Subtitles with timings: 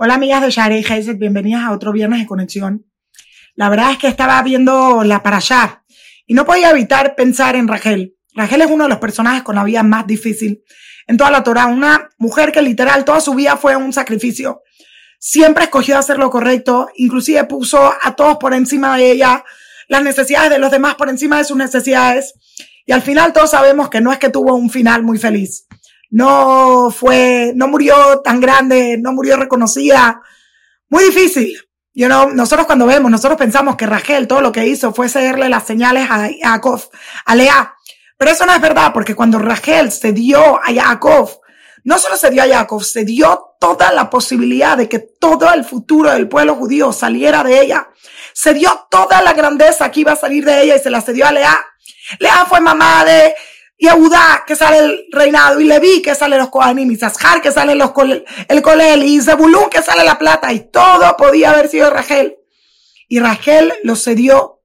[0.00, 2.86] Hola amigas de Share y bienvenidas a otro viernes de conexión.
[3.56, 5.82] La verdad es que estaba viendo la para allá
[6.24, 8.14] y no podía evitar pensar en Rachel.
[8.32, 10.62] Rachel es uno de los personajes con la vida más difícil
[11.08, 11.66] en toda la Torah.
[11.66, 14.62] Una mujer que literal toda su vida fue un sacrificio.
[15.18, 19.44] Siempre escogió hacer lo correcto, inclusive puso a todos por encima de ella,
[19.88, 22.34] las necesidades de los demás por encima de sus necesidades.
[22.86, 25.67] Y al final todos sabemos que no es que tuvo un final muy feliz
[26.10, 30.22] no fue, no murió tan grande, no murió reconocida.
[30.88, 31.56] Muy difícil.
[31.92, 35.48] You know, nosotros cuando vemos, nosotros pensamos que Rachel todo lo que hizo fue cederle
[35.48, 36.80] las señales a Jacob,
[37.24, 37.74] a Lea.
[38.16, 41.40] Pero eso no es verdad, porque cuando Rachel se dio a Jacob,
[41.84, 45.64] no solo se dio a Jacob, se dio toda la posibilidad de que todo el
[45.64, 47.88] futuro del pueblo judío saliera de ella.
[48.32, 51.26] Se dio toda la grandeza que iba a salir de ella y se la cedió
[51.26, 51.58] a Lea.
[52.18, 53.34] Lea fue mamá de
[53.80, 57.76] y Eudá, que sale el reinado, y Leví, que sale los Kohanim, y que sale
[57.76, 57.92] los,
[58.48, 62.36] el Colel, y Zebulún, que sale la plata, y todo podía haber sido Rachel.
[63.06, 64.62] Y Rachel lo cedió.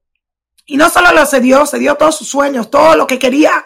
[0.66, 3.64] Y no solo lo cedió, cedió todos sus sueños, todo lo que quería.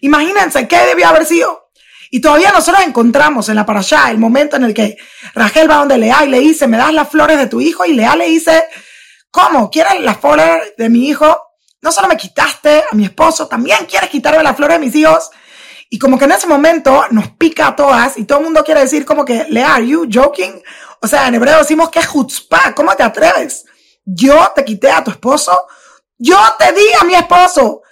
[0.00, 1.70] Imagínense qué debió haber sido.
[2.12, 4.96] Y todavía nosotros encontramos en la parashá el momento en el que
[5.34, 7.94] Rachel va donde Lea y le dice, me das las flores de tu hijo, y
[7.94, 8.62] Lea le dice,
[9.32, 9.68] ¿cómo?
[9.70, 11.43] ¿Quieres las flores de mi hijo?
[11.84, 15.30] No solo me quitaste a mi esposo, también quieres quitarme las flores de mis hijos.
[15.90, 18.80] Y como que en ese momento nos pica a todas y todo el mundo quiere
[18.80, 20.62] decir como que, Lea, are you joking?
[21.02, 23.66] O sea, en hebreo decimos que es chutzpah, ¿cómo te atreves?
[24.02, 25.66] Yo te quité a tu esposo,
[26.16, 27.82] yo te di a mi esposo,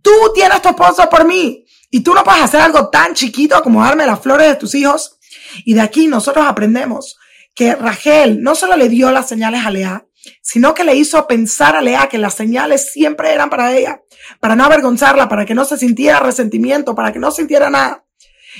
[0.00, 3.84] tú tienes tu esposo por mí y tú no puedes hacer algo tan chiquito como
[3.84, 5.18] darme las flores de tus hijos.
[5.66, 7.18] Y de aquí nosotros aprendemos
[7.54, 10.06] que Rachel no solo le dio las señales a Lea,
[10.40, 14.02] sino que le hizo pensar a Lea que las señales siempre eran para ella,
[14.40, 18.04] para no avergonzarla, para que no se sintiera resentimiento, para que no sintiera nada.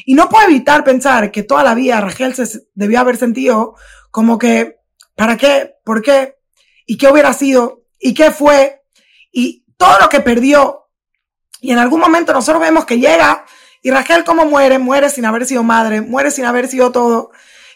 [0.04, 3.74] Y no puedo evitar pensar que toda la vida Rachel se debió haber sentido
[4.10, 4.78] como que,
[5.14, 5.74] ¿para qué?
[5.84, 6.36] ¿Por qué?
[6.86, 7.82] ¿Y qué hubiera sido?
[7.98, 8.82] ¿Y qué fue?
[9.30, 10.88] Y todo lo que perdió.
[11.60, 13.44] Y en algún momento nosotros vemos que llega
[13.82, 17.30] y Rachel como muere, muere sin haber sido madre, muere sin haber sido todo.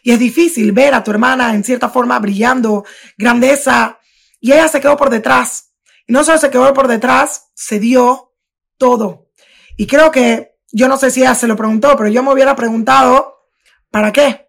[0.07, 2.85] Y es difícil ver a tu hermana en cierta forma brillando,
[3.19, 3.99] grandeza,
[4.39, 5.73] y ella se quedó por detrás.
[6.07, 8.33] Y no solo se quedó por detrás, se dio
[8.79, 9.33] todo.
[9.77, 12.55] Y creo que, yo no sé si ella se lo preguntó, pero yo me hubiera
[12.55, 13.49] preguntado,
[13.91, 14.47] ¿para qué?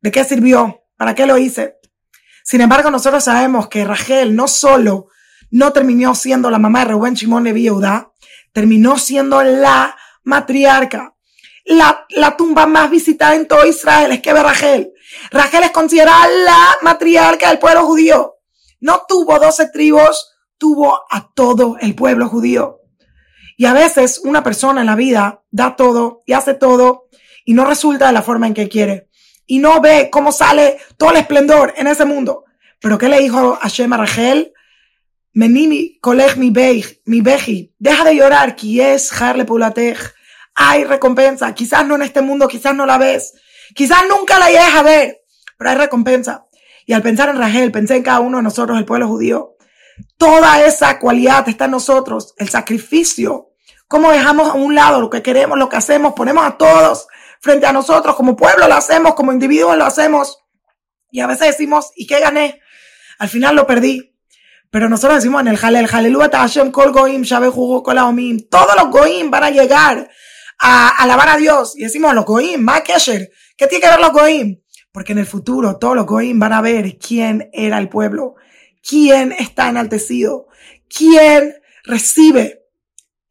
[0.00, 0.86] ¿De qué sirvió?
[0.96, 1.76] ¿Para qué lo hice?
[2.42, 5.08] Sin embargo, nosotros sabemos que Rachel no solo
[5.50, 7.68] no terminó siendo la mamá de Rubén Shimon Levi
[8.54, 11.14] terminó siendo la matriarca
[11.64, 14.92] la, la tumba más visitada en todo Israel es que Rachel.
[15.30, 18.36] Rachel es considerada la matriarca del pueblo judío.
[18.80, 22.80] No tuvo doce tribus, tuvo a todo el pueblo judío.
[23.56, 27.08] Y a veces una persona en la vida da todo y hace todo
[27.44, 29.08] y no resulta de la forma en que quiere.
[29.46, 32.44] Y no ve cómo sale todo el esplendor en ese mundo.
[32.80, 34.52] Pero ¿qué le dijo Hashem a Rachel?
[35.32, 36.52] Menini, coleg mi
[37.06, 39.44] mi beji, deja de llorar, qui es harle
[40.54, 41.52] hay recompensa.
[41.54, 43.34] Quizás no en este mundo, quizás no la ves.
[43.74, 45.22] Quizás nunca la llegues a ver,
[45.56, 46.46] pero hay recompensa.
[46.86, 49.56] Y al pensar en Rachel, pensé en cada uno de nosotros, el pueblo judío.
[50.18, 53.50] Toda esa cualidad está en nosotros, el sacrificio.
[53.88, 57.06] Cómo dejamos a un lado lo que queremos, lo que hacemos, ponemos a todos
[57.40, 60.38] frente a nosotros, como pueblo lo hacemos, como individuos lo hacemos.
[61.10, 62.60] Y a veces decimos, ¿y qué gané?
[63.18, 64.16] Al final lo perdí.
[64.70, 67.94] Pero nosotros decimos en el Jalel, Jalelu Hashem Kol Goim, Shabe Kol
[68.50, 70.10] Todos los Goim van a llegar
[70.66, 74.12] a alabar a Dios y decimos los Goim, más Kesher, ¿qué tiene que ver los
[74.12, 74.62] Goim?
[74.90, 78.36] Porque en el futuro todos los Goim van a ver quién era el pueblo,
[78.82, 80.46] quién está enaltecido,
[80.88, 81.54] quién
[81.84, 82.62] recibe.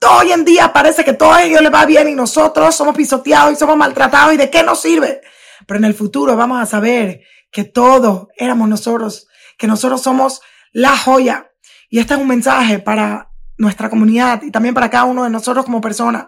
[0.08, 3.56] Hoy en día parece que todo ello le va bien y nosotros somos pisoteados y
[3.56, 5.22] somos maltratados y de qué nos sirve.
[5.66, 7.22] Pero en el futuro vamos a saber
[7.52, 9.28] que todos éramos nosotros,
[9.58, 11.50] que nosotros somos la joya.
[11.90, 15.66] Y este es un mensaje para nuestra comunidad y también para cada uno de nosotros
[15.66, 16.28] como personas.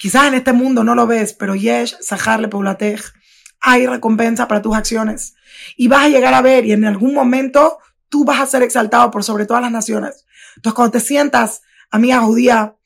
[0.00, 3.02] Quizás en este mundo no lo ves, pero Yesh, Sahar, Paulatej,
[3.60, 5.34] hay recompensa para tus acciones.
[5.76, 9.10] Y vas a llegar a ver y en algún momento tú vas a ser exaltado
[9.10, 10.24] por sobre todas las naciones.
[10.56, 11.60] Entonces cuando te sientas,
[11.90, 12.76] amiga judía,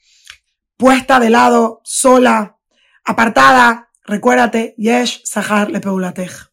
[0.77, 2.59] puesta de lado, sola,
[3.05, 6.51] apartada, recuérdate, Yesh, Sahar, Paulatej.